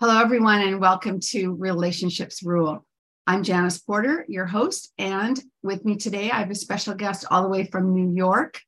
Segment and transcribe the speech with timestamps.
[0.00, 2.86] Hello, everyone, and welcome to Relationships Rule.
[3.26, 7.42] I'm Janice Porter, your host, and with me today, I have a special guest all
[7.42, 8.62] the way from New York,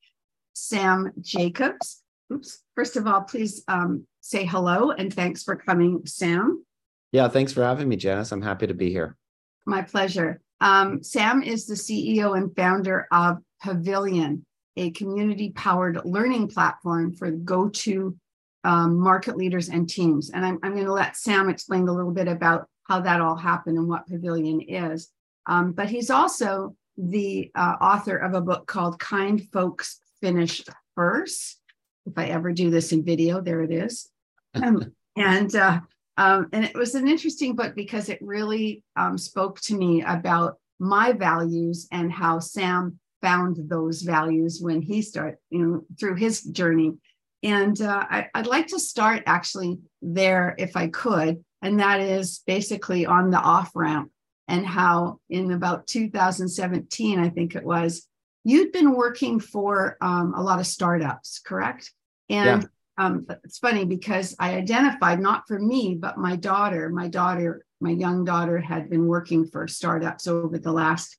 [0.52, 2.02] Sam Jacobs.
[2.30, 2.62] Oops.
[2.74, 6.66] First of all, please um, say hello and thanks for coming, Sam.
[7.12, 8.30] Yeah, thanks for having me, Janice.
[8.30, 9.16] I'm happy to be here.
[9.64, 10.42] My pleasure.
[10.60, 14.44] Um, Sam is the CEO and founder of Pavilion,
[14.76, 18.18] a community powered learning platform for go to
[18.64, 20.30] um, market leaders and teams.
[20.30, 23.36] And I'm, I'm going to let Sam explain a little bit about how that all
[23.36, 25.08] happened and what Pavilion is.
[25.46, 30.62] Um, but he's also the uh, author of a book called Kind Folks Finish
[30.94, 31.60] First.
[32.06, 34.10] If I ever do this in video, there it is.
[34.54, 35.80] Um, and uh,
[36.16, 40.58] um, and it was an interesting book because it really um, spoke to me about
[40.78, 46.42] my values and how Sam found those values when he started, you know, through his
[46.42, 46.94] journey.
[47.42, 51.44] And uh, I, I'd like to start actually there if I could.
[51.60, 54.10] And that is basically on the off ramp
[54.48, 58.06] and how in about 2017, I think it was,
[58.44, 61.92] you'd been working for um, a lot of startups, correct?
[62.28, 66.90] And yeah um, it's funny because I identified not for me, but my daughter.
[66.90, 71.16] My daughter, my young daughter, had been working for startups over the last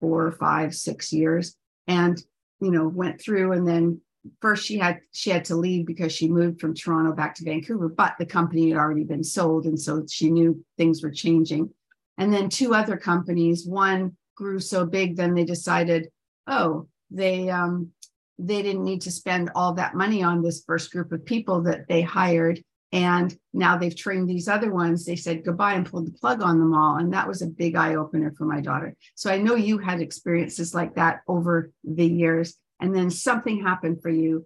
[0.00, 2.22] four, five, six years, and
[2.60, 3.52] you know went through.
[3.52, 4.00] And then
[4.40, 7.88] first she had she had to leave because she moved from Toronto back to Vancouver,
[7.88, 11.70] but the company had already been sold, and so she knew things were changing.
[12.18, 16.08] And then two other companies, one grew so big, then they decided,
[16.46, 17.90] oh, they um,
[18.38, 21.86] they didn't need to spend all that money on this first group of people that
[21.88, 22.62] they hired.
[22.94, 25.04] And now they've trained these other ones.
[25.04, 26.96] They said goodbye and pulled the plug on them all.
[26.96, 28.94] And that was a big eye opener for my daughter.
[29.14, 32.58] So I know you had experiences like that over the years.
[32.82, 34.44] And then something happened for you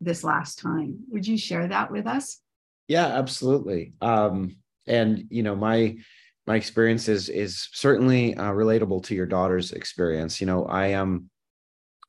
[0.00, 0.98] this last time.
[1.10, 2.40] Would you share that with us?
[2.88, 3.94] Yeah, absolutely.
[4.00, 5.96] Um, and you know, my
[6.46, 10.40] my experience is is certainly uh, relatable to your daughter's experience.
[10.40, 11.30] You know, I am um,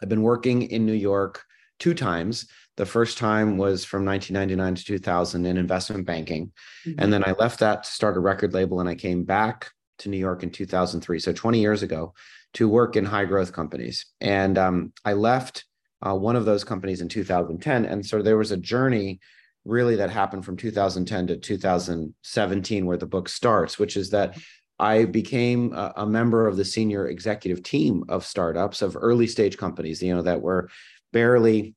[0.02, 1.44] I've been working in New York
[1.80, 2.48] two times.
[2.76, 6.52] The first time was from 1999 to 2000 in investment banking.
[6.86, 7.00] Mm-hmm.
[7.00, 10.10] And then I left that to start a record label and I came back to
[10.10, 11.20] New York in 2003.
[11.20, 12.14] So 20 years ago
[12.54, 14.06] to work in high growth companies.
[14.22, 15.66] And um, I left
[16.06, 17.86] uh, one of those companies in 2010.
[17.86, 19.20] And so there was a journey
[19.66, 24.38] really that happened from 2010 to 2017 where the book starts, which is that
[24.80, 29.58] I became a, a, member of the senior executive team of startups of early stage
[29.58, 30.70] companies, you know, that were
[31.12, 31.76] barely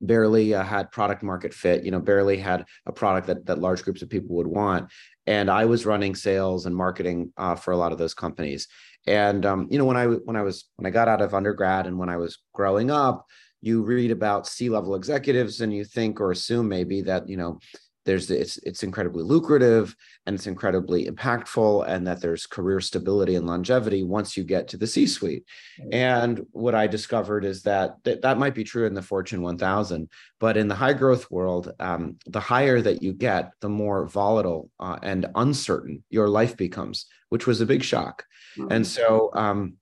[0.00, 3.82] barely uh, had product market fit, you know, barely had a product that that large
[3.84, 4.90] groups of people would want.
[5.26, 8.68] And I was running sales and marketing uh, for a lot of those companies.
[9.06, 11.86] And um, you know, when I when I was when I got out of undergrad
[11.86, 13.26] and when I was growing up,
[13.60, 17.58] you read about C-level executives and you think or assume maybe that you know
[18.04, 19.94] there's it's it's incredibly lucrative
[20.26, 24.76] and it's incredibly impactful and that there's career stability and longevity once you get to
[24.76, 25.44] the c suite
[25.92, 30.08] and what i discovered is that th- that might be true in the fortune 1000
[30.38, 34.70] but in the high growth world um, the higher that you get the more volatile
[34.80, 38.24] uh, and uncertain your life becomes which was a big shock
[38.56, 38.72] mm-hmm.
[38.72, 39.74] and so um,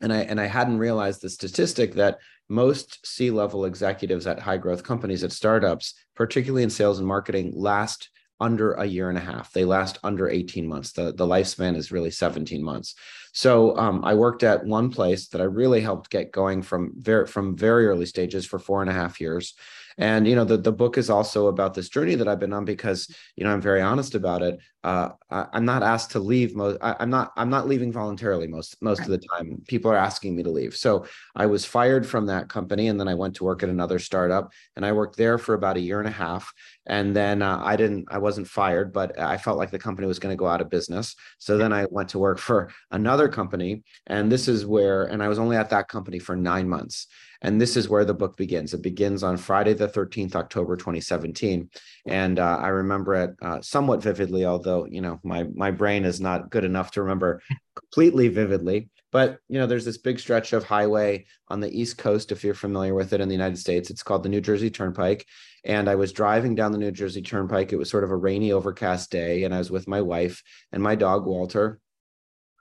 [0.00, 2.18] and I and I hadn't realized the statistic that
[2.48, 8.08] most C-level executives at high growth companies at startups, particularly in sales and marketing, last
[8.38, 9.52] under a year and a half.
[9.52, 10.92] They last under 18 months.
[10.92, 12.94] The, the lifespan is really 17 months.
[13.32, 17.26] So um, I worked at one place that I really helped get going from very
[17.26, 19.54] from very early stages for four and a half years.
[19.98, 22.64] And you know, the, the book is also about this journey that I've been on
[22.64, 24.58] because you know I'm very honest about it.
[24.84, 26.54] Uh, I, am not asked to leave.
[26.54, 27.32] Most I, am not.
[27.36, 29.08] I'm not leaving voluntarily most most right.
[29.08, 29.62] of the time.
[29.66, 30.76] People are asking me to leave.
[30.76, 33.98] So I was fired from that company, and then I went to work at another
[33.98, 36.52] startup, and I worked there for about a year and a half.
[36.86, 38.06] And then uh, I didn't.
[38.08, 40.70] I wasn't fired, but I felt like the company was going to go out of
[40.70, 41.16] business.
[41.38, 43.82] So then I went to work for another another company.
[44.06, 47.06] And this is where, and I was only at that company for nine months.
[47.42, 48.74] And this is where the book begins.
[48.74, 51.70] It begins on Friday, the 13th, October 2017.
[52.06, 56.20] And uh, I remember it uh, somewhat vividly, although, you know, my, my brain is
[56.20, 57.42] not good enough to remember
[57.74, 58.90] completely vividly.
[59.12, 62.54] But, you know, there's this big stretch of highway on the East Coast, if you're
[62.54, 63.88] familiar with it in the United States.
[63.88, 65.26] It's called the New Jersey Turnpike.
[65.64, 67.72] And I was driving down the New Jersey Turnpike.
[67.72, 69.44] It was sort of a rainy, overcast day.
[69.44, 70.42] And I was with my wife
[70.72, 71.80] and my dog, Walter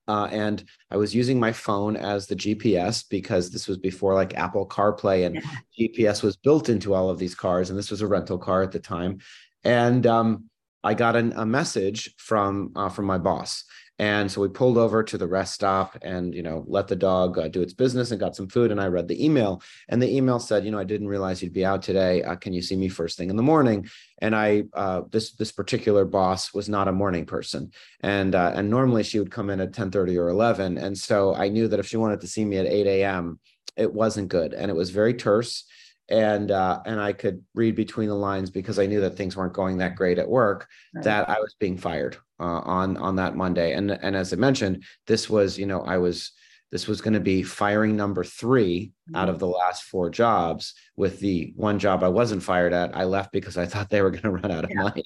[0.07, 4.35] uh, and I was using my phone as the GPS because this was before like
[4.35, 5.87] Apple CarPlay and yeah.
[5.87, 7.69] GPS was built into all of these cars.
[7.69, 9.19] And this was a rental car at the time.
[9.63, 10.49] And um,
[10.83, 13.63] I got an, a message from uh, from my boss,
[13.97, 17.37] and so we pulled over to the rest stop and, you know, let the dog
[17.37, 18.71] uh, do its business and got some food.
[18.71, 21.53] And I read the email and the email said, you know, I didn't realize you'd
[21.53, 22.21] be out today.
[22.21, 23.87] Uh, can you see me first thing in the morning?
[24.21, 27.71] And I, uh, this, this particular boss was not a morning person.
[28.01, 30.77] And, uh, and normally she would come in at 10 30 or 11.
[30.77, 33.39] And so I knew that if she wanted to see me at 8 a.m.,
[33.77, 34.53] it wasn't good.
[34.53, 35.65] And it was very terse
[36.07, 39.53] and uh, and I could read between the lines because I knew that things weren't
[39.53, 40.67] going that great at work.
[40.93, 41.03] Right.
[41.03, 44.83] That I was being fired uh, on on that Monday, and and as I mentioned,
[45.07, 46.31] this was you know I was
[46.71, 49.15] this was going to be firing number 3 mm-hmm.
[49.15, 50.73] out of the last four jobs.
[50.97, 54.11] With the one job I wasn't fired at, I left because I thought they were
[54.11, 54.81] going to run out of yeah.
[54.81, 55.03] money,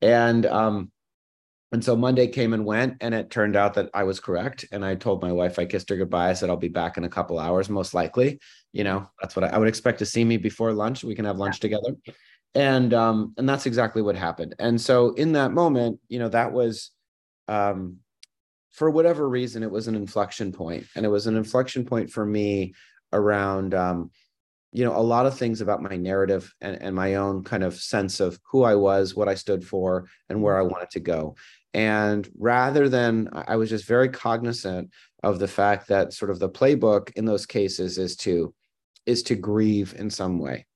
[0.00, 0.90] and um,
[1.72, 4.64] and so Monday came and went, and it turned out that I was correct.
[4.70, 6.30] And I told my wife, I kissed her goodbye.
[6.30, 8.38] I said, I'll be back in a couple hours, most likely.
[8.72, 11.02] You know, that's what I, I would expect to see me before lunch.
[11.02, 11.62] We can have lunch yeah.
[11.62, 11.96] together.
[12.54, 14.54] And um, and that's exactly what happened.
[14.58, 16.90] And so in that moment, you know, that was
[17.48, 17.98] um
[18.72, 20.54] for whatever reason, it was an inflection.
[20.94, 22.74] And it was an inflection point for me
[23.12, 24.10] around um,
[24.72, 27.74] you know, a lot of things about my narrative and, and my own kind of
[27.74, 31.36] sense of who I was, what I stood for, and where I wanted to go.
[31.72, 34.90] And rather than, I was just very cognizant
[35.22, 38.54] of the fact that sort of the playbook in those cases is to
[39.06, 40.66] is to grieve in some way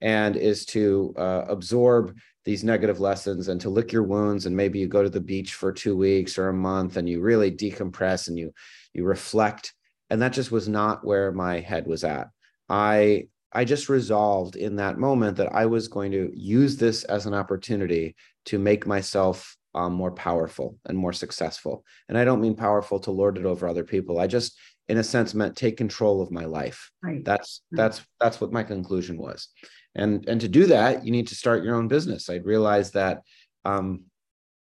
[0.00, 4.78] and is to uh, absorb these negative lessons and to lick your wounds and maybe
[4.78, 8.28] you go to the beach for two weeks or a month and you really decompress
[8.28, 8.52] and you
[8.94, 9.74] you reflect
[10.08, 12.28] and that just was not where my head was at
[12.70, 17.26] i i just resolved in that moment that i was going to use this as
[17.26, 18.14] an opportunity
[18.46, 21.84] to make myself um, more powerful and more successful.
[22.08, 24.18] And I don't mean powerful to lord it over other people.
[24.18, 24.58] I just,
[24.88, 26.90] in a sense, meant take control of my life.
[27.02, 27.24] Right.
[27.24, 29.48] That's that's that's what my conclusion was.
[29.94, 32.28] And and to do that, you need to start your own business.
[32.28, 33.22] I realized that,
[33.64, 34.04] um,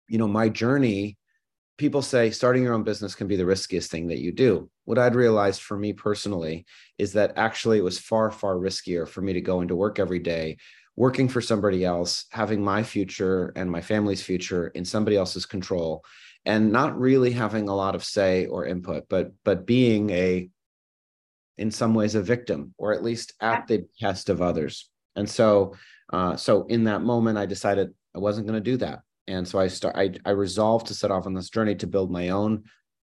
[0.07, 1.17] you know, my journey.
[1.79, 4.69] People say starting your own business can be the riskiest thing that you do.
[4.85, 6.65] What I'd realized for me personally
[6.99, 10.19] is that actually it was far, far riskier for me to go into work every
[10.19, 10.57] day
[10.95, 16.03] working for somebody else, having my future and my family's future in somebody else's control,
[16.45, 20.49] and not really having a lot of say or input, but but being a
[21.57, 24.89] in some ways a victim or at least at the behest of others.
[25.15, 25.73] And so
[26.11, 29.01] uh, so in that moment, I decided I wasn't going to do that.
[29.27, 32.11] And so I start I, I resolved to set off on this journey to build
[32.11, 32.63] my own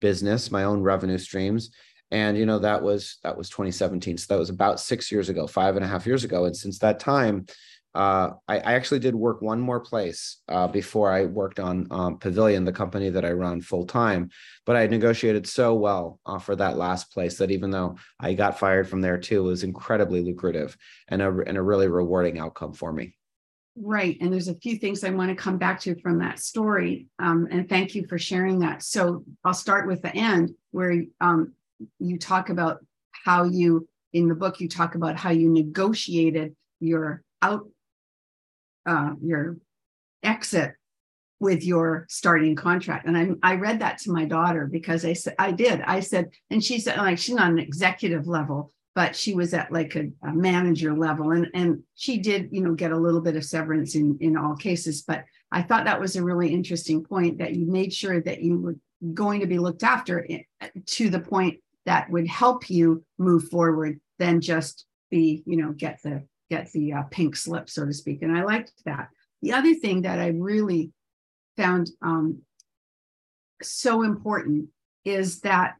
[0.00, 1.70] business, my own revenue streams.
[2.10, 5.46] And you know that was that was 2017 so that was about six years ago
[5.46, 6.44] five and a half years ago.
[6.44, 7.46] And since that time
[7.94, 12.18] uh, I, I, actually did work one more place uh, before I worked on um,
[12.18, 14.30] Pavilion, the company that I run full time.
[14.64, 18.60] But I negotiated so well uh, for that last place that even though I got
[18.60, 20.76] fired from there too, it was incredibly lucrative
[21.08, 23.16] and a, and a really rewarding outcome for me.
[23.74, 24.16] Right.
[24.20, 27.08] And there's a few things I want to come back to from that story.
[27.18, 28.84] Um, and thank you for sharing that.
[28.84, 31.54] So I'll start with the end where um,
[31.98, 32.84] you talk about
[33.24, 37.66] how you, in the book, you talk about how you negotiated your out
[38.86, 39.56] uh, your
[40.22, 40.74] exit
[41.40, 43.06] with your starting contract.
[43.06, 45.80] And I, I read that to my daughter because I said, I did.
[45.80, 49.72] I said, and she said, like, she's not an executive level, but she was at
[49.72, 51.30] like a, a, manager level.
[51.30, 54.54] And, and she did, you know, get a little bit of severance in, in all
[54.54, 55.02] cases.
[55.02, 58.58] But I thought that was a really interesting point that you made sure that you
[58.58, 58.76] were
[59.14, 60.28] going to be looked after
[60.86, 66.00] to the point that would help you move forward than just be, you know, get
[66.02, 68.22] the get the uh, pink slip, so to speak.
[68.22, 69.08] And I liked that.
[69.42, 70.92] The other thing that I really
[71.56, 72.42] found um,
[73.62, 74.68] so important
[75.04, 75.76] is that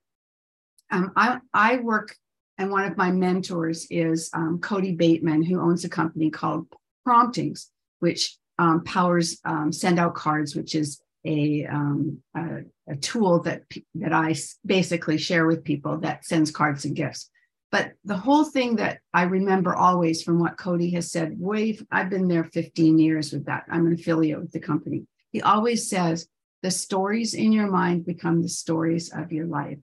[0.91, 2.17] um, I, I work,
[2.59, 6.67] and one of my mentors is um, Cody Bateman, who owns a company called
[7.05, 13.41] Promptings, which um, powers um, send out cards, which is a, um, a, a tool
[13.41, 13.63] that
[13.95, 14.35] that I
[14.65, 17.31] basically share with people that sends cards and gifts.
[17.73, 22.11] But the whole thing that I remember always from what Cody has said, wait, I've
[22.11, 23.65] been there 15 years with that.
[23.71, 25.07] I'm an affiliate with the company.
[25.31, 26.27] He always says,
[26.63, 29.79] the stories in your mind become the stories of your life.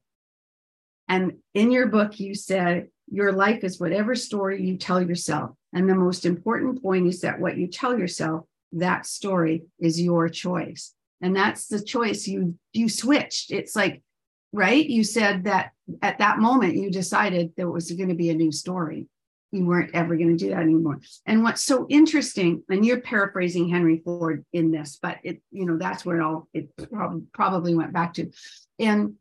[1.08, 5.52] And in your book, you said your life is whatever story you tell yourself.
[5.74, 10.28] And the most important point is that what you tell yourself, that story is your
[10.28, 10.94] choice.
[11.22, 13.52] And that's the choice you you switched.
[13.52, 14.04] It's like,
[14.58, 14.90] right?
[14.90, 15.72] You said that
[16.02, 19.08] at that moment you decided there was going to be a new story.
[19.52, 21.00] You weren't ever going to do that anymore.
[21.28, 25.78] And what's so interesting, and you're paraphrasing Henry Ford in this, but it, you know,
[25.78, 28.32] that's where it all it prob- probably went back to.
[28.80, 29.14] And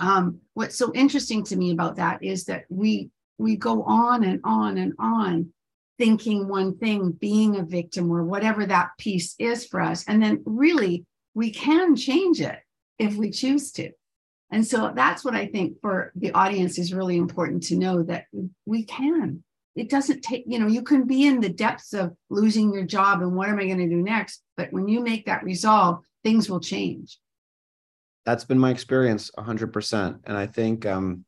[0.00, 4.40] um, what's so interesting to me about that is that we we go on and
[4.44, 5.52] on and on
[5.96, 10.42] thinking one thing being a victim or whatever that piece is for us and then
[10.44, 12.58] really we can change it
[12.98, 13.90] if we choose to
[14.50, 18.26] and so that's what i think for the audience is really important to know that
[18.64, 19.42] we can.
[19.74, 23.20] It doesn't take you know you can be in the depths of losing your job
[23.20, 26.48] and what am i going to do next but when you make that resolve things
[26.48, 27.18] will change.
[28.24, 31.24] That's been my experience 100% and i think um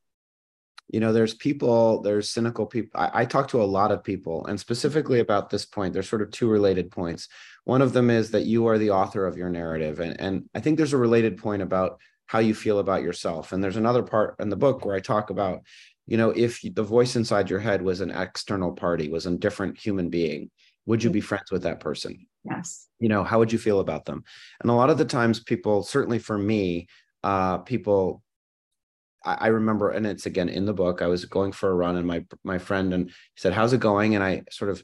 [0.89, 4.47] you know there's people there's cynical people I, I, talk to a lot of people
[4.47, 7.29] and specifically about this point there's sort of two related points.
[7.65, 10.61] One of them is that you are the author of your narrative and, and i
[10.61, 14.37] think there's a related point about how you feel about yourself and there's another part
[14.39, 15.61] in the book where i talk about
[16.07, 19.77] you know if the voice inside your head was an external party was a different
[19.77, 20.51] human being
[20.87, 24.05] would you be friends with that person yes you know how would you feel about
[24.05, 24.23] them
[24.61, 26.87] and a lot of the times people certainly for me
[27.25, 28.23] uh, people
[29.25, 31.03] I, remember, and it's again in the book.
[31.03, 33.81] I was going for a run, and my my friend and he said, "How's it
[33.81, 34.83] going?" And I sort of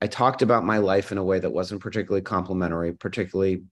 [0.00, 3.64] I talked about my life in a way that wasn't particularly complimentary, particularly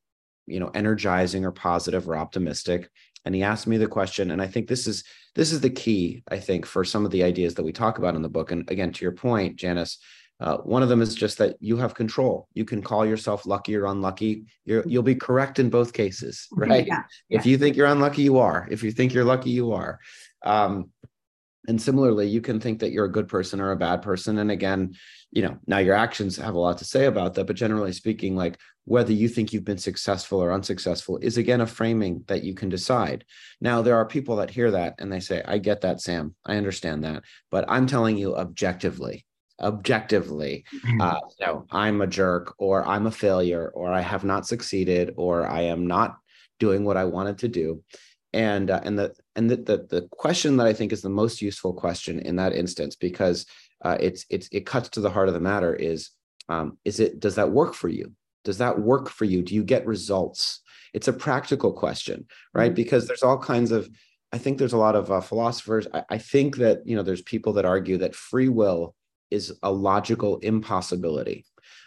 [0.46, 2.90] you know energizing or positive or optimistic
[3.24, 6.22] and he asked me the question and i think this is this is the key
[6.30, 8.70] i think for some of the ideas that we talk about in the book and
[8.70, 9.98] again to your point janice
[10.40, 12.46] uh, one of them is just that you have control.
[12.54, 14.44] You can call yourself lucky or unlucky.
[14.64, 16.86] you will be correct in both cases, right?
[16.86, 17.38] Yeah, yeah.
[17.38, 18.68] If you think you're unlucky, you are.
[18.70, 19.98] If you think you're lucky, you are.
[20.44, 20.90] Um,
[21.66, 24.38] and similarly, you can think that you're a good person or a bad person.
[24.38, 24.94] And again,
[25.32, 27.46] you know, now your actions have a lot to say about that.
[27.46, 28.58] But generally speaking, like
[28.88, 32.70] whether you think you've been successful or unsuccessful is again a framing that you can
[32.70, 33.24] decide.
[33.60, 36.34] Now, there are people that hear that and they say, I get that, Sam.
[36.46, 37.24] I understand that.
[37.50, 39.26] But I'm telling you objectively,
[39.60, 41.00] objectively mm-hmm.
[41.00, 45.12] uh, you know i'm a jerk or i'm a failure or i have not succeeded
[45.16, 46.16] or i am not
[46.60, 47.82] doing what i wanted to do
[48.32, 51.42] and uh, and the and the, the, the question that i think is the most
[51.42, 53.46] useful question in that instance because
[53.84, 56.10] uh, it's it's it cuts to the heart of the matter is
[56.48, 58.12] um, is it does that work for you
[58.44, 59.42] does that work for you?
[59.42, 60.60] Do you get results?
[60.94, 62.68] It's a practical question right?
[62.68, 62.74] Mm-hmm.
[62.74, 63.88] because there's all kinds of
[64.32, 65.86] i think there's a lot of uh, philosophers.
[65.92, 68.94] I, I think that you know there's people that argue that free will
[69.30, 71.44] is a logical impossibility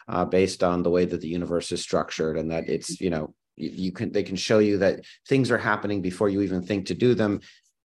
[0.07, 3.33] uh, based on the way that the universe is structured and that it's you know
[3.55, 6.87] you, you can they can show you that things are happening before you even think
[6.87, 7.41] to do them.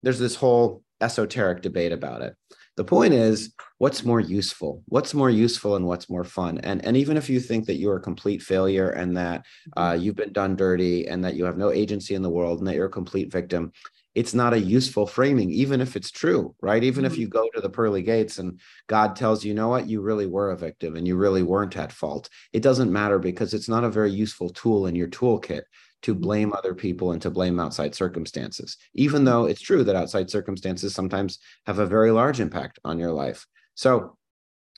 [0.03, 2.35] There's this whole esoteric debate about it
[2.77, 6.95] the point is what's more useful what's more useful and what's more fun and and
[6.95, 9.45] even if you think that you're a complete failure and that
[9.77, 12.67] uh, you've been done dirty and that you have no agency in the world and
[12.67, 13.71] that you're a complete victim
[14.13, 16.83] it's not a useful framing, even if it's true, right?
[16.83, 17.13] Even mm-hmm.
[17.13, 20.01] if you go to the pearly gates and God tells you, you know what, you
[20.01, 22.29] really were a victim and you really weren't at fault.
[22.51, 25.63] It doesn't matter because it's not a very useful tool in your toolkit
[26.03, 26.21] to mm-hmm.
[26.21, 30.93] blame other people and to blame outside circumstances, even though it's true that outside circumstances
[30.93, 33.45] sometimes have a very large impact on your life.
[33.75, 34.17] So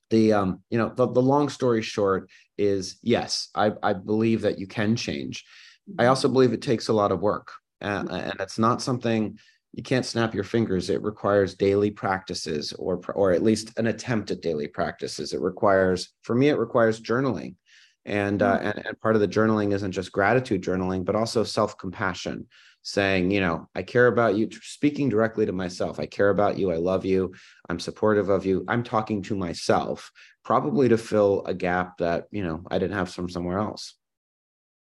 [0.09, 4.59] the um, you know, the, the long story short is yes, I, I believe that
[4.59, 5.45] you can change.
[5.87, 6.09] I mm-hmm.
[6.09, 7.51] also believe it takes a lot of work
[7.81, 9.37] and, and it's not something
[9.73, 14.31] you can't snap your fingers it requires daily practices or or at least an attempt
[14.31, 17.55] at daily practices it requires for me it requires journaling
[18.05, 18.65] and uh, mm.
[18.65, 22.45] and, and part of the journaling isn't just gratitude journaling but also self-compassion
[22.81, 26.71] saying you know i care about you speaking directly to myself i care about you
[26.71, 27.33] i love you
[27.69, 30.11] i'm supportive of you i'm talking to myself
[30.43, 33.95] probably to fill a gap that you know i didn't have from somewhere else.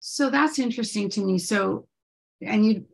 [0.00, 1.38] So that's interesting to me.
[1.38, 1.86] So
[2.40, 2.86] and you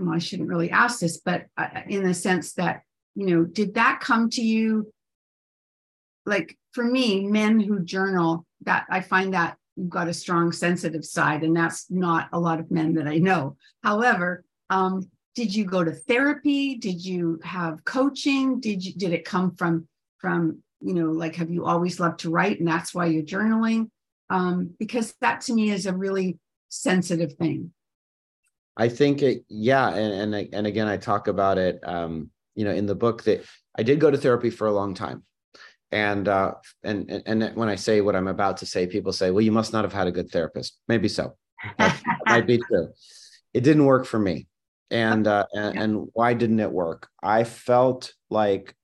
[0.00, 2.82] well, i shouldn't really ask this but uh, in the sense that
[3.14, 4.92] you know did that come to you?
[6.24, 9.56] Like for me men who journal that i find that
[9.88, 13.56] got a strong sensitive side and that's not a lot of men that i know.
[13.82, 16.76] However um, did you go to therapy?
[16.76, 18.58] Did you have coaching?
[18.58, 19.86] Did you did it come from
[20.18, 23.90] from you know like have you always loved to write and that's why you're journaling?
[24.30, 27.72] Um, because that to me is a really sensitive thing.
[28.76, 32.72] I think it, yeah, and and and again, I talk about it, um, you know,
[32.72, 33.44] in the book that
[33.78, 35.22] I did go to therapy for a long time,
[35.96, 36.52] and uh,
[36.84, 39.72] and and when I say what I'm about to say, people say, "Well, you must
[39.72, 41.36] not have had a good therapist." Maybe so,
[41.78, 42.88] that might be true.
[43.54, 44.46] it didn't work for me.
[44.90, 47.08] And uh, and, and why didn't it work?
[47.22, 48.76] I felt like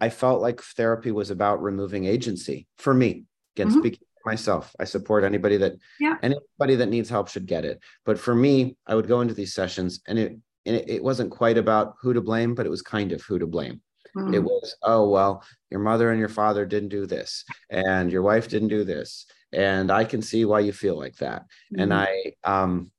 [0.00, 3.24] I felt like therapy was about removing agency for me.
[3.56, 3.80] Again, mm-hmm.
[3.80, 6.16] speaking myself, I support anybody that yeah.
[6.22, 7.80] anybody that needs help should get it.
[8.04, 11.32] But for me, I would go into these sessions and it and it, it wasn't
[11.32, 13.80] quite about who to blame, but it was kind of who to blame.
[14.16, 14.34] Mm-hmm.
[14.34, 18.48] It was, oh well, your mother and your father didn't do this, and your wife
[18.48, 21.42] didn't do this, and I can see why you feel like that.
[21.42, 21.80] Mm-hmm.
[21.80, 22.90] And I um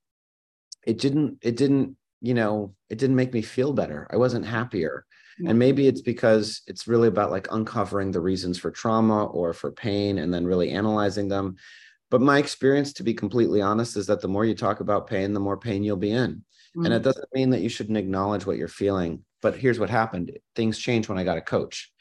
[0.85, 5.05] it didn't it didn't you know it didn't make me feel better i wasn't happier
[5.47, 9.71] and maybe it's because it's really about like uncovering the reasons for trauma or for
[9.71, 11.55] pain and then really analyzing them
[12.11, 15.33] but my experience to be completely honest is that the more you talk about pain
[15.33, 16.43] the more pain you'll be in
[16.75, 16.85] mm-hmm.
[16.85, 20.31] and it doesn't mean that you shouldn't acknowledge what you're feeling but here's what happened
[20.55, 21.91] things changed when i got a coach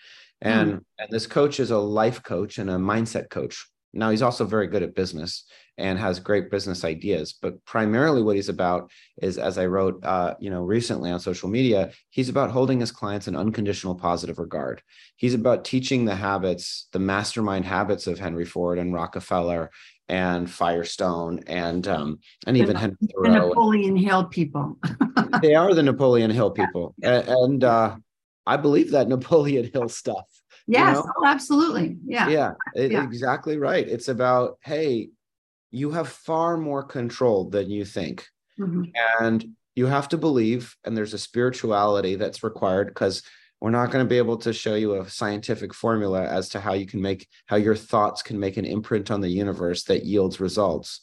[0.41, 0.79] and mm-hmm.
[0.99, 4.67] and this coach is a life coach and a mindset coach now he's also very
[4.67, 5.45] good at business
[5.79, 7.35] and has great business ideas.
[7.41, 11.49] But primarily, what he's about is, as I wrote, uh, you know, recently on social
[11.49, 14.83] media, he's about holding his clients in unconditional positive regard.
[15.17, 19.71] He's about teaching the habits, the mastermind habits of Henry Ford and Rockefeller
[20.09, 23.33] and Firestone and um, and even the, Henry Thoreau.
[23.33, 24.79] The Napoleon Hill people.
[25.43, 27.21] they are the Napoleon Hill people, yeah.
[27.21, 27.97] and, and uh,
[28.47, 30.27] I believe that Napoleon Hill stuff.
[30.67, 31.13] Yes, you know?
[31.19, 31.97] oh, absolutely.
[32.07, 32.29] Yeah.
[32.29, 33.87] Yeah, it, yeah, exactly right.
[33.87, 35.11] It's about, hey,
[35.71, 38.27] you have far more control than you think.
[38.59, 38.85] Mm-hmm.
[39.21, 39.45] And
[39.75, 43.23] you have to believe, and there's a spirituality that's required because
[43.63, 46.73] we're not going to be able to show you a scientific formula as to how
[46.73, 50.41] you can make how your thoughts can make an imprint on the universe that yields
[50.41, 50.99] results.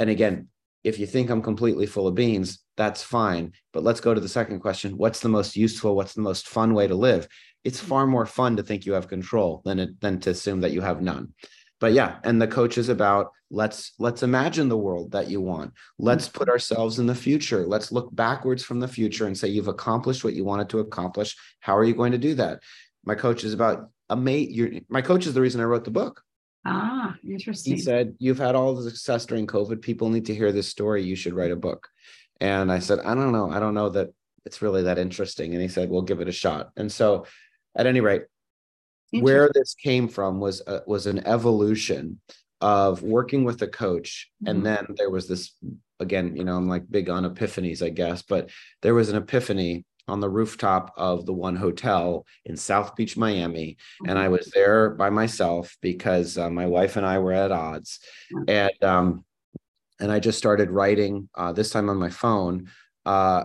[0.00, 0.48] And again,
[0.82, 3.52] if you think I'm completely full of beans, that's fine.
[3.72, 4.96] But let's go to the second question.
[4.96, 5.94] What's the most useful?
[5.94, 7.28] What's the most fun way to live?
[7.62, 10.72] It's far more fun to think you have control than it, than to assume that
[10.72, 11.32] you have none
[11.80, 15.72] but yeah and the coach is about let's let's imagine the world that you want.
[15.98, 17.66] Let's put ourselves in the future.
[17.66, 21.36] Let's look backwards from the future and say you've accomplished what you wanted to accomplish.
[21.60, 22.60] How are you going to do that?
[23.04, 26.22] My coach is about a mate my coach is the reason i wrote the book.
[26.66, 27.74] Ah interesting.
[27.74, 29.80] he said you've had all the success during covid.
[29.80, 31.02] People need to hear this story.
[31.02, 31.88] You should write a book.
[32.40, 33.50] And i said i don't know.
[33.50, 34.08] I don't know that
[34.44, 35.52] it's really that interesting.
[35.52, 36.70] And he said well give it a shot.
[36.76, 37.26] And so
[37.76, 38.24] at any rate
[39.12, 42.20] where this came from was a, was an evolution
[42.64, 44.50] of working with a coach mm-hmm.
[44.50, 45.52] and then there was this
[46.00, 48.48] again you know i'm like big on epiphanies i guess but
[48.80, 53.72] there was an epiphany on the rooftop of the one hotel in south beach miami
[53.72, 54.08] mm-hmm.
[54.08, 58.00] and i was there by myself because uh, my wife and i were at odds
[58.34, 58.48] mm-hmm.
[58.48, 59.24] and um
[60.00, 62.66] and i just started writing uh, this time on my phone
[63.04, 63.44] uh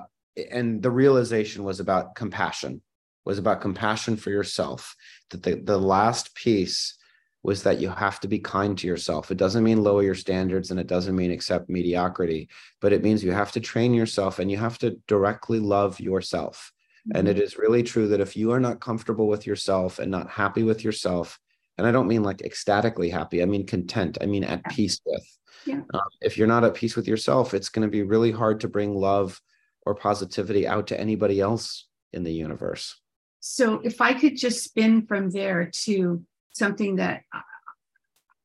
[0.50, 2.82] and the realization was about compassion
[3.26, 4.96] was about compassion for yourself.
[5.30, 6.96] That the, the last piece
[7.44, 9.32] was that you have to be kind to yourself.
[9.32, 12.50] It doesn't mean lower your standards and it doesn't mean accept mediocrity,
[12.82, 16.74] but it means you have to train yourself and you have to directly love yourself.
[17.08, 17.18] Mm-hmm.
[17.18, 20.30] And it is really true that if you are not comfortable with yourself and not
[20.30, 21.40] happy with yourself,
[21.78, 25.26] and I don't mean like ecstatically happy, I mean content, I mean at peace with.
[25.66, 25.82] Yeah.
[25.94, 28.68] Um, if you're not at peace with yourself, it's going to be really hard to
[28.68, 29.42] bring love
[29.86, 33.00] or positivity out to anybody else in the universe.
[33.40, 36.24] So if I could just spin from there to
[36.60, 37.24] something that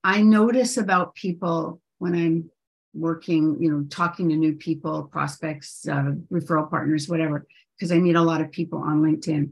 [0.02, 2.50] I notice about people when I'm
[2.94, 7.46] working, you know, talking to new people, prospects, uh, referral partners, whatever,
[7.76, 9.50] because I meet a lot of people on LinkedIn.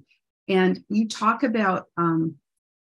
[0.48, 2.36] And you talk about um,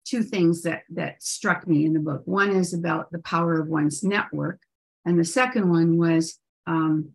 [0.05, 2.21] two things that that struck me in the book.
[2.25, 4.59] One is about the power of one's network,
[5.05, 6.37] and the second one was
[6.67, 7.11] um,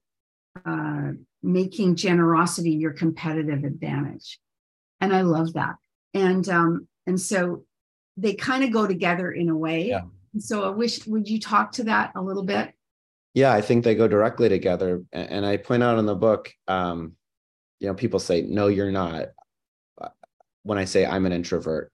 [0.64, 4.38] uh, making generosity your competitive advantage
[5.04, 5.76] and I love that.
[6.14, 7.64] And um, and so
[8.16, 9.88] they kind of go together in a way.
[9.88, 10.02] Yeah.
[10.38, 12.72] So I wish would you talk to that a little bit?
[13.34, 15.02] Yeah, I think they go directly together.
[15.12, 17.12] And I point out in the book, um,
[17.80, 19.28] you know, people say, "No, you're not."
[20.00, 20.08] Uh,
[20.62, 21.92] when I say I'm an introvert,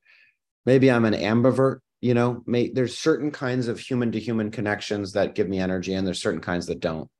[0.66, 1.80] maybe I'm an ambivert.
[2.02, 5.94] You know, may, there's certain kinds of human to human connections that give me energy,
[5.94, 7.10] and there's certain kinds that don't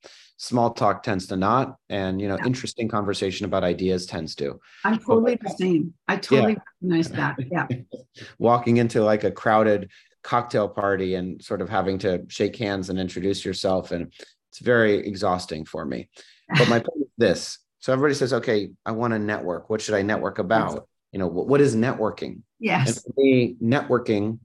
[0.40, 2.46] small talk tends to not and you know yeah.
[2.46, 4.58] interesting conversation about ideas tends to.
[4.84, 5.92] I'm totally but, the same.
[6.08, 6.58] I totally yeah.
[6.80, 7.36] recognize that.
[7.52, 7.66] Yeah.
[8.38, 9.90] Walking into like a crowded
[10.24, 14.14] cocktail party and sort of having to shake hands and introduce yourself and
[14.50, 16.08] it's very exhausting for me.
[16.56, 17.58] But my point is this.
[17.80, 19.68] So everybody says okay i want to network.
[19.68, 20.88] What should i network about?
[21.12, 22.40] You know what, what is networking?
[22.58, 22.86] Yes.
[22.88, 24.38] and for me networking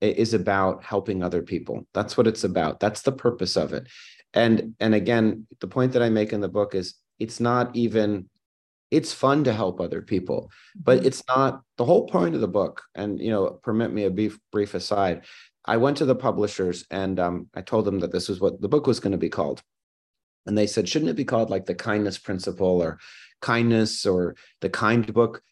[0.00, 1.88] is about helping other people.
[1.92, 2.78] That's what it's about.
[2.78, 3.88] That's the purpose of it
[4.34, 8.28] and and again the point that i make in the book is it's not even
[8.90, 11.06] it's fun to help other people but mm-hmm.
[11.06, 14.38] it's not the whole point of the book and you know permit me a brief
[14.52, 15.24] brief aside
[15.64, 18.68] i went to the publishers and um, i told them that this was what the
[18.68, 19.62] book was going to be called
[20.46, 22.98] And they said, shouldn't it be called like the kindness principle or
[23.40, 25.42] kindness or the kind book?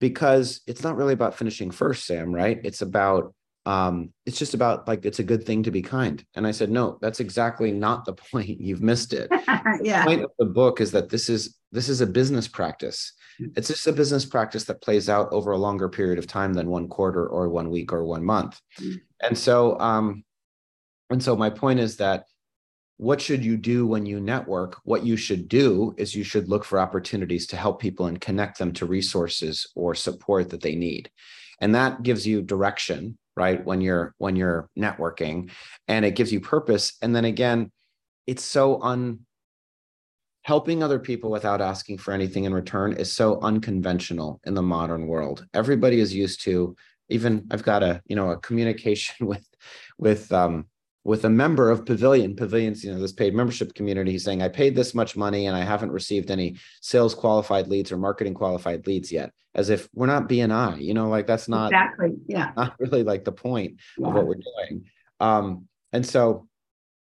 [0.00, 2.60] Because it's not really about finishing first, Sam, right?
[2.64, 6.24] It's about um, it's just about like it's a good thing to be kind.
[6.34, 8.60] And I said, no, that's exactly not the point.
[8.60, 9.28] You've missed it.
[9.82, 10.00] yeah.
[10.00, 13.12] The point of the book is that this is this is a business practice.
[13.40, 13.56] Mm.
[13.56, 16.68] It's just a business practice that plays out over a longer period of time than
[16.68, 18.60] one quarter or one week or one month.
[18.80, 18.96] Mm-hmm.
[19.22, 20.24] And so um,
[21.10, 22.24] and so my point is that
[22.96, 24.80] what should you do when you network?
[24.84, 28.58] What you should do is you should look for opportunities to help people and connect
[28.58, 31.10] them to resources or support that they need.
[31.60, 35.50] And that gives you direction right when you're when you're networking
[35.88, 36.94] and it gives you purpose.
[37.02, 37.70] And then again
[38.26, 39.20] it's so un
[40.44, 45.06] helping other people without asking for anything in return is so unconventional in the modern
[45.06, 45.46] world.
[45.54, 46.76] Everybody is used to
[47.12, 49.46] even i've got a you know a communication with
[49.98, 50.66] with um
[51.04, 54.76] with a member of Pavilion, Pavilions, you know, this paid membership community, saying, I paid
[54.76, 59.10] this much money and I haven't received any sales qualified leads or marketing qualified leads
[59.10, 63.02] yet, as if we're not BNI, you know, like that's not exactly, yeah, not really
[63.02, 64.06] like the point yeah.
[64.06, 64.84] of what we're doing.
[65.18, 66.48] Um, and so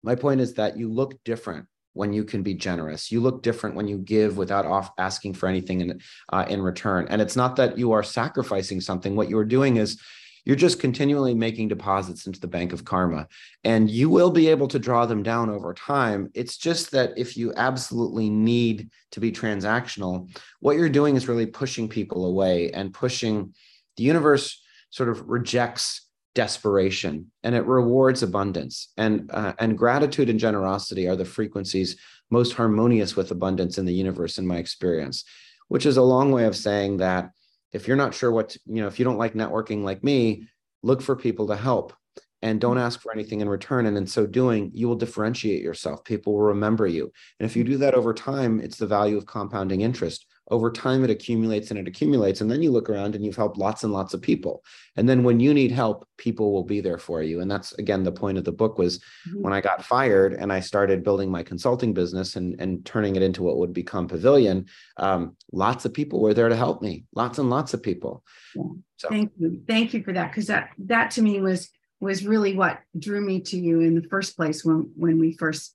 [0.02, 3.12] my point is that you look different when you can be generous.
[3.12, 6.00] You look different when you give without off asking for anything in
[6.32, 7.06] uh, in return.
[7.08, 9.14] And it's not that you are sacrificing something.
[9.14, 10.00] What you are doing is
[10.44, 13.26] you're just continually making deposits into the bank of karma
[13.64, 16.30] and you will be able to draw them down over time.
[16.34, 20.28] It's just that if you absolutely need to be transactional,
[20.60, 23.54] what you're doing is really pushing people away and pushing
[23.96, 26.02] the universe sort of rejects
[26.34, 31.96] desperation and it rewards abundance and uh, and gratitude and generosity are the frequencies
[32.28, 35.24] most harmonious with abundance in the universe in my experience
[35.68, 37.30] which is a long way of saying that
[37.74, 40.48] if you're not sure what to, you know if you don't like networking like me
[40.82, 41.92] look for people to help
[42.40, 42.84] and don't mm-hmm.
[42.84, 43.86] ask for anything in return.
[43.86, 46.04] And in so doing you will differentiate yourself.
[46.04, 47.10] People will remember you.
[47.40, 47.72] And if you mm-hmm.
[47.72, 51.78] do that over time it's the value of compounding interest over time it accumulates and
[51.78, 54.62] it accumulates and then you look around and you've helped lots and lots of people
[54.96, 58.02] and then when you need help people will be there for you and that's again
[58.02, 59.42] the point of the book was mm-hmm.
[59.42, 63.22] when i got fired and i started building my consulting business and, and turning it
[63.22, 64.66] into what would become pavilion
[64.98, 68.22] um, lots of people were there to help me lots and lots of people
[68.54, 68.62] yeah.
[68.96, 72.54] so thank you thank you for that because that that to me was was really
[72.54, 75.74] what drew me to you in the first place when when we first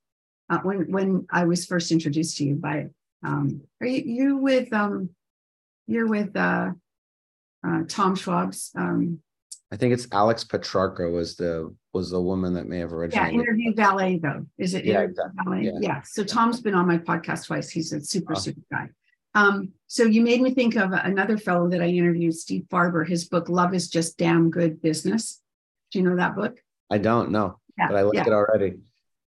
[0.52, 2.88] uh, when when i was first introduced to you by
[3.24, 5.10] um, are you, you with um,
[5.88, 6.72] you're with uh,
[7.66, 8.72] uh, Tom Schwab's?
[8.76, 9.20] Um,
[9.72, 13.36] I think it's Alex Petrarca was the was the woman that may have originally.
[13.36, 14.46] Yeah, interview valet though.
[14.58, 14.86] Is it?
[14.86, 15.44] Yeah, exactly.
[15.44, 15.64] valet?
[15.66, 15.80] Yeah.
[15.82, 16.02] yeah.
[16.04, 17.70] So Tom's been on my podcast twice.
[17.70, 18.90] He's a super super guy.
[19.36, 23.08] Um, so you made me think of another fellow that I interviewed, Steve Farber.
[23.08, 25.42] His book "Love Is Just Damn Good Business."
[25.92, 26.60] Do you know that book?
[26.90, 28.28] I don't know, yeah, but I like yeah.
[28.28, 28.78] it already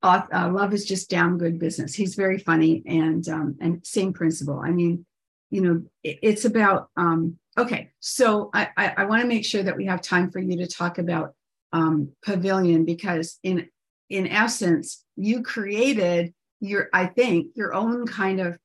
[0.02, 1.94] uh, love is just damn good business.
[1.94, 4.62] He's very funny and um, and same principle.
[4.64, 5.06] I mean,
[5.50, 7.92] you know, it, it's about um, okay.
[8.00, 10.68] So I I, I want to make sure that we have time for you to
[10.68, 11.34] talk about
[11.74, 13.68] um, Pavilion because in
[14.10, 18.58] in essence, you created your I think your own kind of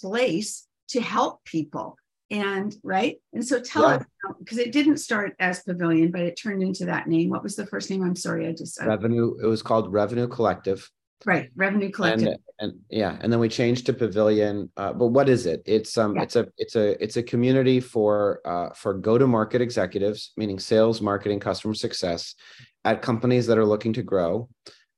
[0.00, 1.96] place to help people
[2.30, 3.16] and right?
[3.32, 3.96] And so tell yeah.
[3.96, 4.04] us
[4.38, 7.30] because it didn't start as pavilion but it turned into that name.
[7.30, 8.02] What was the first name?
[8.02, 10.90] I'm sorry i just revenue it was called revenue collective.
[11.26, 12.28] Right revenue collective.
[12.28, 15.62] and, and yeah and then we changed to pavilion uh, but what is it?
[15.66, 16.22] It's um yeah.
[16.22, 20.58] it's a it's a it's a community for uh for go to market executives meaning
[20.58, 22.34] sales marketing customer success
[22.84, 24.48] at companies that are looking to grow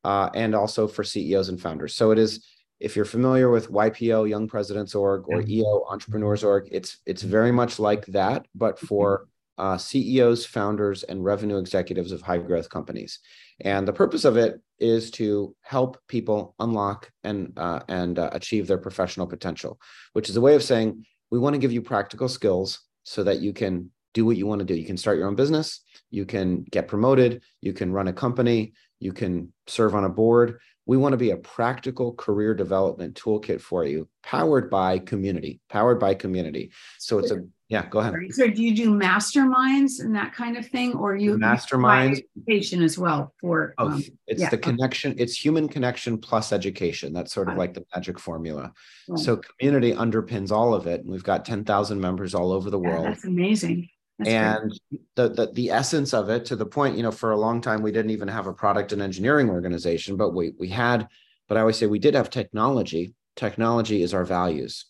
[0.04, 1.94] uh, and also for ceos and founders.
[1.94, 2.46] So it is
[2.82, 7.52] if you're familiar with YPO, Young Presidents Org, or EO, Entrepreneurs Org, it's it's very
[7.52, 13.20] much like that, but for uh, CEOs, founders, and revenue executives of high growth companies.
[13.60, 18.66] And the purpose of it is to help people unlock and uh, and uh, achieve
[18.66, 19.78] their professional potential,
[20.14, 23.40] which is a way of saying we want to give you practical skills so that
[23.40, 24.74] you can do what you want to do.
[24.74, 28.72] You can start your own business, you can get promoted, you can run a company,
[28.98, 33.60] you can serve on a board we want to be a practical career development toolkit
[33.60, 36.70] for you powered by community powered by community.
[36.98, 38.14] So it's a yeah go ahead.
[38.30, 42.22] So do you do masterminds and that kind of thing or you masterminds.
[42.36, 47.12] education as well for oh um, it's yeah, the connection it's human connection plus education.
[47.12, 48.72] That's sort of like the magic formula.
[49.08, 49.18] Right.
[49.18, 52.88] so community underpins all of it and we've got 10,000 members all over the yeah,
[52.88, 53.06] world.
[53.06, 53.88] that's amazing
[54.26, 54.80] and
[55.16, 57.82] the, the the essence of it to the point you know for a long time
[57.82, 61.08] we didn't even have a product and engineering organization but we we had
[61.48, 64.86] but i always say we did have technology technology is our values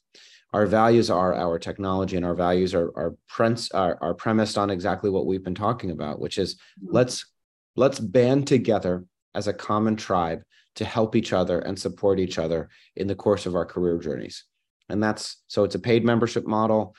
[0.52, 4.70] our values are our technology and our values are are, prince, are, are premised on
[4.70, 6.94] exactly what we've been talking about which is mm-hmm.
[6.94, 7.26] let's
[7.76, 10.42] let's band together as a common tribe
[10.76, 14.44] to help each other and support each other in the course of our career journeys.
[14.88, 16.94] And that's so it's a paid membership model,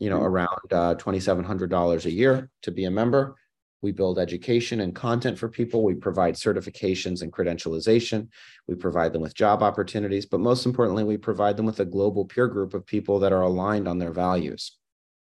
[0.00, 3.36] you know, around uh, $2,700 a year to be a member.
[3.82, 5.84] We build education and content for people.
[5.84, 8.28] We provide certifications and credentialization.
[8.66, 12.24] We provide them with job opportunities, but most importantly, we provide them with a global
[12.24, 14.76] peer group of people that are aligned on their values.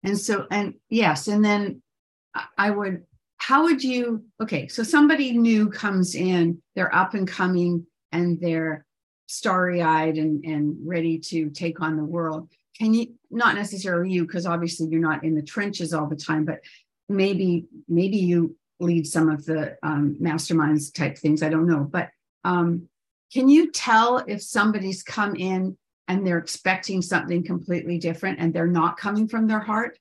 [0.03, 1.81] And so, and yes, and then
[2.33, 3.03] I- I would,
[3.37, 8.85] how would you, okay, so somebody new comes in, they're up and coming and they're
[9.27, 12.49] starry eyed and, and ready to take on the world.
[12.77, 16.45] Can you, not necessarily you, because obviously you're not in the trenches all the time,
[16.45, 16.59] but
[17.09, 21.41] maybe, maybe you lead some of the um, masterminds type things.
[21.41, 21.79] I don't know.
[21.79, 22.09] But
[22.43, 22.87] um,
[23.33, 28.67] can you tell if somebody's come in and they're expecting something completely different and they're
[28.67, 29.97] not coming from their heart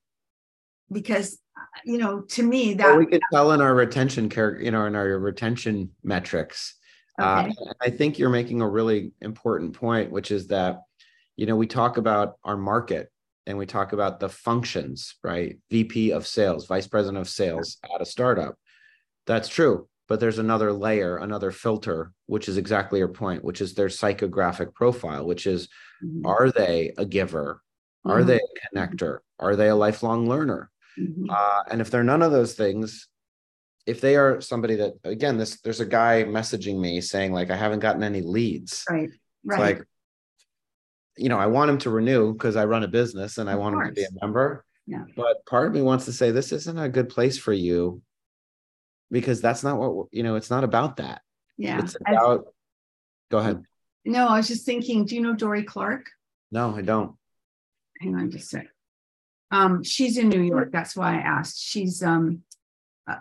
[0.93, 1.39] because
[1.85, 4.87] you know to me that Well, we can tell in our retention care, you know,
[4.87, 6.75] in our retention metrics.
[7.19, 10.83] Uh, okay, I think you're making a really important point, which is that,
[11.37, 13.11] you know, we talk about our market
[13.47, 15.59] and we talk about the functions, right?
[15.71, 18.57] VP of sales, vice president of sales at a startup.
[19.27, 19.89] That's true.
[20.09, 24.75] But there's another layer, another filter, which is exactly your point, which is their psychographic
[24.75, 25.69] profile, which is
[26.05, 27.63] Mhm, are they a giver?
[28.05, 28.27] Are Mhm.
[28.27, 29.19] they a connector?
[29.39, 30.71] Are they a lifelong learner?
[30.99, 33.09] mhm, Uh, and if they're none of those things,
[33.87, 37.57] if they are somebody that again, this there's a guy messaging me saying like I
[37.57, 38.85] haven't gotten any leads.
[38.89, 39.11] right
[39.45, 39.85] right like,
[41.17, 43.61] you know, I want him to renew because I run a business and I Of
[43.61, 44.65] want him to be a member.
[44.87, 45.05] Yeah.
[45.17, 48.03] But part of me wants to say this isn't a good place for you
[49.11, 51.23] because that's not what you know, it's not about that.
[51.57, 52.47] yeah It's I- about
[53.31, 53.63] go ahead.
[54.05, 56.07] no i was just thinking do you know dorie clark
[56.53, 57.17] No, I don't.
[58.01, 58.67] hang on just a sec
[59.51, 62.43] um she's in new york that's why i asked she's um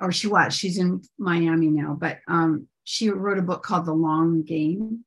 [0.01, 3.93] or she was she's in miami now but um she wrote a book called the
[3.93, 5.04] long game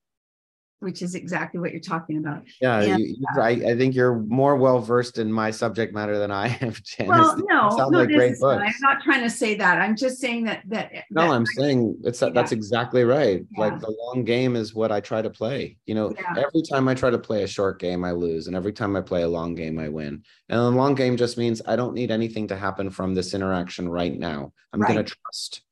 [0.80, 4.20] which is exactly what you're talking about Yeah, And- you, you- I, I think you're
[4.20, 6.72] more well versed in my subject matter than I am.
[6.72, 7.08] Janice.
[7.08, 8.66] well no not like great necessarily.
[8.66, 11.96] i'm not trying to say that i'm just saying that that, No, that I'm saying
[12.04, 13.44] it's that that's exactly right.
[13.50, 13.60] Yeah.
[13.60, 15.76] Like the long game is what I try to play.
[15.86, 16.44] You know, Yeah.
[16.46, 19.00] every time I try to play a short game, I lose, and every time I
[19.00, 20.22] play a long game, I win.
[20.48, 23.88] And the long game just means I don't need anything to happen from this interaction
[23.88, 24.52] right now.
[24.72, 25.62] I'm gonna trust.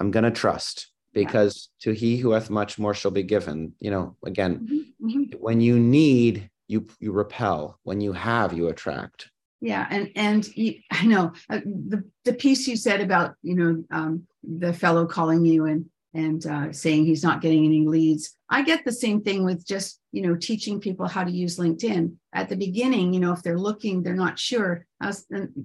[0.00, 1.24] I'm gonna trust Yeah.
[1.24, 3.74] because to he who hath much more shall be given.
[3.80, 4.66] You know, again,
[5.00, 5.40] Mhm, mhm.
[5.40, 7.78] when you need, you you repel.
[7.82, 9.30] When you have, you attract.
[9.60, 13.84] Yeah, and and you, I know uh, the the piece you said about you know
[13.90, 18.36] um, the fellow calling you and and uh, saying he's not getting any leads.
[18.48, 22.14] I get the same thing with just you know teaching people how to use LinkedIn
[22.32, 23.12] at the beginning.
[23.12, 24.86] You know, if they're looking, they're not sure.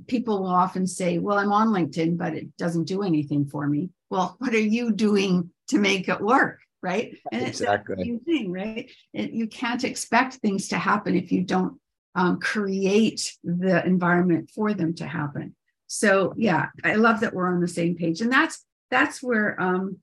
[0.08, 3.90] People will often say, "Well, I'm on LinkedIn, but it doesn't do anything for me."
[4.10, 6.60] Well, what are you doing to make it work?
[6.82, 7.18] Right?
[7.32, 8.04] And it's the Exactly.
[8.04, 8.90] same thing, right?
[9.14, 11.80] And you can't expect things to happen if you don't
[12.16, 15.56] um, create the environment for them to happen.
[15.88, 19.98] So yeah, I love that we're on the same page, and that's that's where um,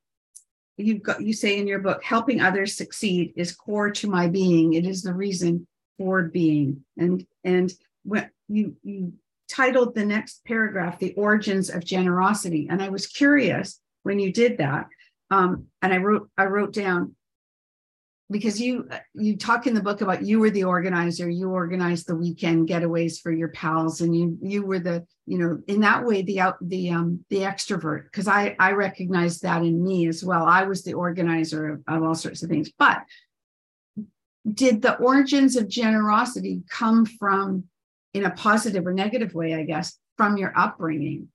[0.76, 4.74] you've got you say in your book, helping others succeed is core to my being.
[4.74, 5.66] It is the reason
[5.98, 9.12] for being, and and when you you
[9.48, 14.58] titled the next paragraph the origins of generosity, and I was curious when you did
[14.58, 14.86] that,
[15.30, 17.14] um, and I wrote I wrote down
[18.30, 22.16] because you you talk in the book about you were the organizer you organized the
[22.16, 26.22] weekend getaways for your pals and you you were the you know in that way
[26.22, 30.44] the out the um the extrovert because i i recognized that in me as well.
[30.44, 32.70] I was the organizer of, of all sorts of things.
[32.78, 33.02] But
[34.52, 37.64] did the origins of generosity come from
[38.12, 41.28] in a positive or negative way i guess from your upbringing?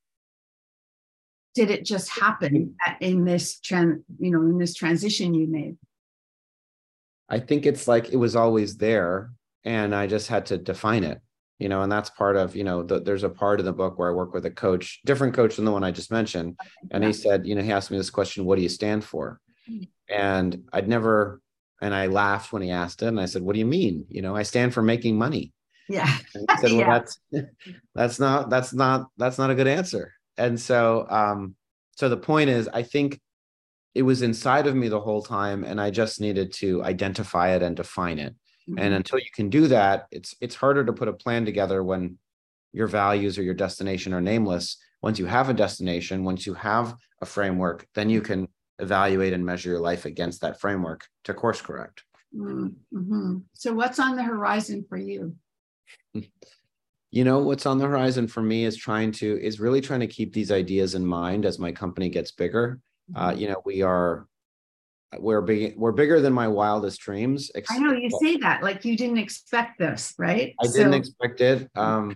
[1.55, 5.77] Did it just happen in this trend you know in this transition you made
[7.29, 9.31] I think it's like it was always there
[9.63, 11.21] and I just had to define it,
[11.59, 13.99] you know, and that's part of, you know, the, there's a part of the book
[13.99, 16.57] where I work with a coach, different coach than the one I just mentioned.
[16.91, 19.39] And he said, you know, he asked me this question, what do you stand for?
[19.69, 19.87] Mm.
[20.09, 21.41] And I'd never,
[21.81, 23.07] and I laughed when he asked it.
[23.07, 24.05] And I said, what do you mean?
[24.09, 25.53] You know, I stand for making money.
[25.87, 26.99] yeah And he said, well, Yeah.
[26.99, 27.19] that's,
[27.93, 30.13] that's not, that's not, that's not a good answer.
[30.37, 31.55] And so, um,
[31.95, 33.19] so the point is, I think
[33.95, 37.63] it was inside of me the whole time and I just needed to identify it
[37.63, 38.35] and define it.
[38.69, 38.79] Mm-hmm.
[38.79, 42.17] And until you can do that, it's it's harder to put a plan together when
[42.71, 44.77] your values or your destination are nameless.
[45.01, 48.47] Once you have a destination, once you have a framework, then you can
[48.77, 52.03] evaluate and measure your life against that framework to course correct.
[52.35, 53.37] Mm-hmm.
[53.53, 55.35] So, what's on the horizon for you?
[57.11, 60.05] You know, what's on the horizon for me is trying to is really trying to
[60.05, 62.79] keep these ideas in mind as my company gets bigger
[63.15, 64.27] Uh, you know, we are
[65.17, 67.51] we're big we're bigger than my wildest dreams.
[67.69, 70.53] I know you say that like you didn't expect this, right?
[70.61, 72.15] I so, didn't expect it um,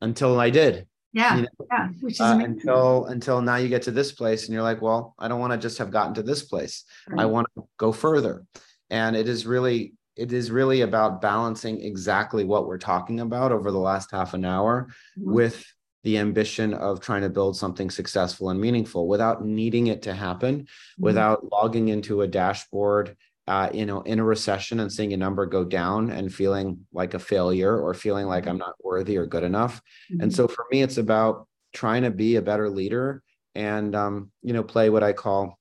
[0.00, 0.86] until I did.
[1.12, 1.66] Yeah, you know?
[1.72, 4.80] yeah, which is uh, until until now you get to this place and you're like,
[4.80, 6.84] well, I don't want to just have gotten to this place.
[7.08, 7.22] Right.
[7.22, 8.44] I want to go further,
[8.90, 13.70] and it is really it is really about balancing exactly what we're talking about over
[13.72, 15.32] the last half an hour mm-hmm.
[15.32, 15.64] with
[16.02, 20.60] the ambition of trying to build something successful and meaningful without needing it to happen,
[20.60, 21.04] mm-hmm.
[21.04, 25.44] without logging into a dashboard, uh, you know, in a recession and seeing a number
[25.44, 29.42] go down and feeling like a failure or feeling like I'm not worthy or good
[29.42, 29.82] enough.
[30.10, 30.22] Mm-hmm.
[30.22, 33.22] And so for me, it's about trying to be a better leader
[33.54, 35.58] and, um, you know, play what I call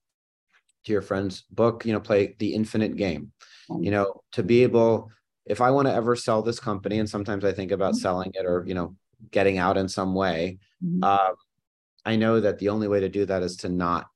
[0.85, 3.31] to your friend's book, you know, play the infinite game,
[3.69, 3.83] mm-hmm.
[3.83, 5.11] you know, to be able,
[5.45, 8.01] if I want to ever sell this company, and sometimes I think about mm-hmm.
[8.01, 8.95] selling it or, you know,
[9.31, 11.03] getting out in some way mm-hmm.
[11.03, 11.33] uh,
[12.05, 14.07] i know that the only way to do that is to not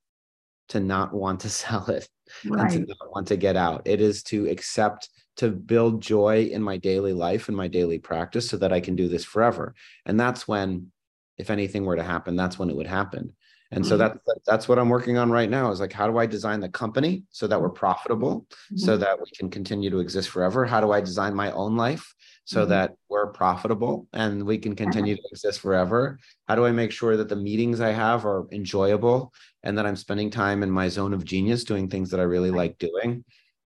[0.69, 2.07] to not want to sell it
[2.45, 2.73] right.
[2.73, 6.61] and to not want to get out it is to accept to build joy in
[6.61, 9.73] my daily life and my daily practice so that i can do this forever
[10.05, 10.91] and that's when
[11.37, 13.33] if anything were to happen that's when it would happen
[13.75, 14.17] and so mm-hmm.
[14.25, 16.69] that's that's what i'm working on right now is like how do i design the
[16.69, 18.77] company so that we're profitable mm-hmm.
[18.77, 22.13] so that we can continue to exist forever how do i design my own life
[22.45, 22.71] so mm-hmm.
[22.71, 26.19] that we're profitable and we can continue to exist forever?
[26.47, 29.33] How do I make sure that the meetings I have are enjoyable
[29.63, 32.51] and that I'm spending time in my zone of genius doing things that I really
[32.51, 33.23] like doing?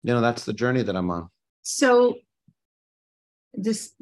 [0.02, 1.28] You know, that's the journey that I'm on.
[1.62, 2.16] So
[3.52, 3.92] this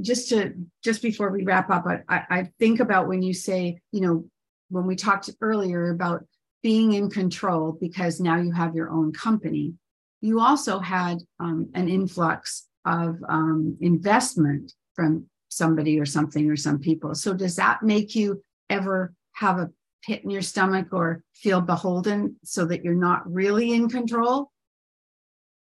[0.00, 4.00] just to just before we wrap up, I, I think about when you say, you
[4.00, 4.24] know,
[4.68, 6.24] when we talked earlier about
[6.62, 9.74] being in control because now you have your own company.
[10.20, 16.78] You also had um, an influx of um, investment from somebody or something or some
[16.78, 17.14] people.
[17.14, 19.70] So does that make you ever have a
[20.04, 24.50] pit in your stomach or feel beholden so that you're not really in control?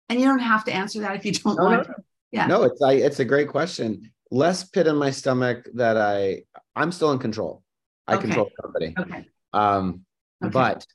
[0.08, 1.94] And you don't have to answer that if you don't no, want no.
[1.94, 2.02] to.
[2.30, 2.46] Yeah.
[2.46, 4.10] No, it's I, it's a great question.
[4.30, 6.42] Less pit in my stomach that I
[6.76, 7.62] I'm still in control.
[8.06, 8.22] I okay.
[8.22, 8.94] control the company.
[8.98, 9.28] Okay.
[9.52, 10.02] Um,
[10.42, 10.52] okay.
[10.52, 10.86] but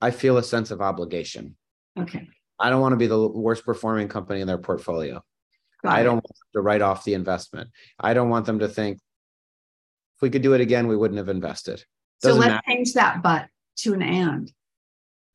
[0.00, 1.56] I feel a sense of obligation.
[1.98, 2.28] Okay.
[2.58, 5.22] I don't want to be the worst performing company in their portfolio.
[5.82, 7.70] Got I don't want to write off the investment.
[8.00, 8.98] I don't want them to think
[10.16, 11.84] if we could do it again, we wouldn't have invested.
[12.20, 12.62] Doesn't so let's matter.
[12.66, 13.46] change that but
[13.78, 14.52] to an and.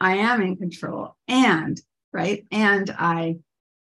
[0.02, 1.80] I am in control and
[2.12, 3.38] right and I.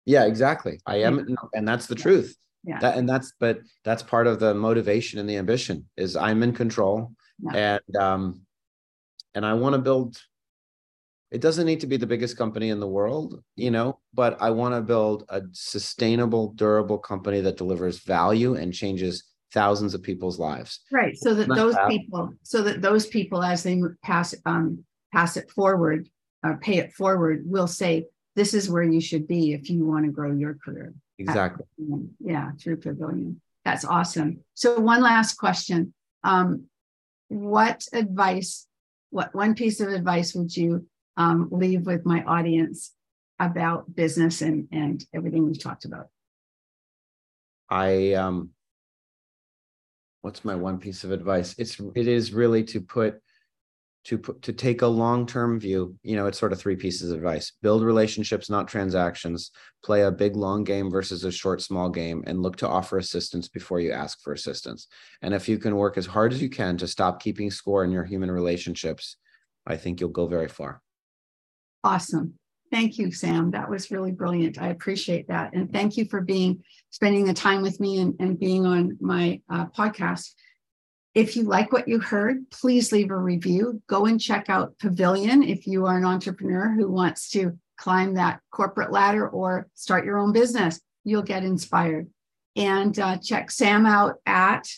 [0.06, 0.80] Yeah, exactly.
[0.86, 1.36] I am, yeah.
[1.54, 2.04] and that's the yeah.
[2.04, 2.38] truth.
[2.68, 2.80] Yeah.
[2.80, 6.54] That, and that's but that's part of the motivation and the ambition is I'm in
[6.54, 7.80] control yeah.
[7.88, 8.42] and um
[9.36, 10.22] and I want to build
[11.32, 14.50] it doesn't need to be the biggest company in the world, you know, but I
[14.50, 20.40] want to build a sustainable, durable company that delivers value and changes thousands of people's
[20.40, 20.80] lives.
[20.92, 21.18] Right.
[21.18, 26.10] So that those people, so that those people, as they pass um, pass it forward,
[26.44, 30.06] uh, pay it forward, will say, "This is where you should be if you want
[30.06, 31.66] to grow your career." Exactly.
[32.20, 33.42] Yeah, through Pavilion.
[33.66, 34.44] That's awesome.
[34.54, 36.68] So one last question: um,
[37.30, 38.68] What advice?
[39.10, 42.94] What one piece of advice would you um, leave with my audience
[43.40, 46.10] about business and and everything we've talked about?
[47.70, 48.52] I um
[50.22, 51.56] what's my one piece of advice?
[51.58, 53.22] It's it is really to put
[54.08, 55.96] to put to take a long-term view.
[56.02, 57.52] You know, it's sort of three pieces of advice.
[57.62, 59.52] Build relationships, not transactions.
[59.84, 63.50] Play a big long game versus a short small game and look to offer assistance
[63.50, 64.88] before you ask for assistance.
[65.22, 67.92] And if you can work as hard as you can to stop keeping score in
[67.92, 69.18] your human relationships,
[69.66, 70.82] I think you'll go very far.
[71.84, 72.36] Awesome.
[72.72, 73.52] Thank you, Sam.
[73.52, 74.62] That was really brilliant.
[74.62, 75.54] I appreciate that.
[75.54, 79.42] And thank you for being spending the time with me and, and being on my
[79.50, 80.32] uh, podcast.
[81.18, 83.82] If you like what you heard, please leave a review.
[83.88, 88.40] Go and check out Pavilion if you are an entrepreneur who wants to climb that
[88.52, 90.80] corporate ladder or start your own business.
[91.06, 92.08] You'll get inspired.
[92.56, 94.70] And uh, check Sam out at.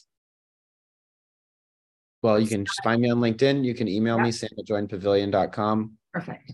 [2.23, 3.65] Well, you can just find me on LinkedIn.
[3.65, 4.23] You can email yep.
[4.23, 5.97] me, sam at joinpavilion.com.
[6.13, 6.53] Perfect.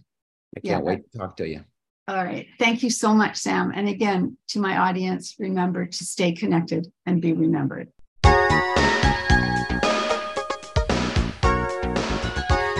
[0.57, 1.63] I can't yeah, wait to talk to you.
[2.07, 2.47] All right.
[2.57, 3.71] Thank you so much, Sam.
[3.75, 7.91] And again, to my audience, remember to stay connected and be remembered.